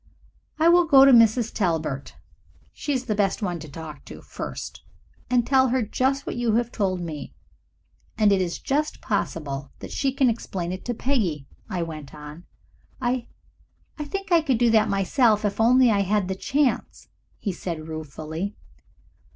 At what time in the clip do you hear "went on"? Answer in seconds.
11.83-12.45